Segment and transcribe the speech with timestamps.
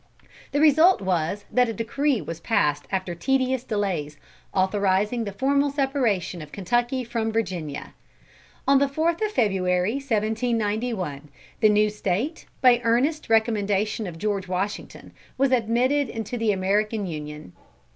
[0.51, 4.17] The result was, that a decree was passed after tedious delays,
[4.51, 7.93] authorising the formal separation of Kentucky from Virginia.
[8.67, 11.29] On the fourth of February, 1791,
[11.59, 17.53] the new State, by earnest recommendation of George Washington, was admitted into the American Union.